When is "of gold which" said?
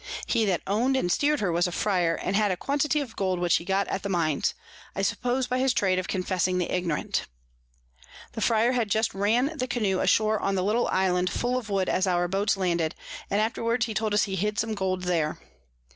3.01-3.57